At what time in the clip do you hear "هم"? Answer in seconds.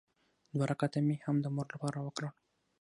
1.25-1.35